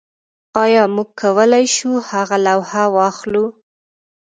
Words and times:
ایا 0.63 0.83
موږ 0.95 1.09
کولی 1.21 1.65
شو 1.75 1.91
هغه 2.09 2.37
لوحه 2.45 2.83
واخلو 2.95 3.45